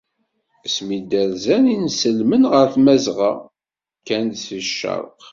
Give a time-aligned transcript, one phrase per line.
[0.65, 3.31] Asmi d-rzan Yinselmen ɣer Tmazɣa,
[3.99, 5.21] kkan-d seg ccerq.